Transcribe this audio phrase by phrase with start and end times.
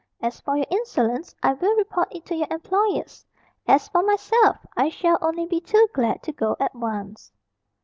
[0.19, 3.23] As for your insolence, I will report it to your employers.
[3.67, 7.31] As for myself, I shall only be too glad to go at once."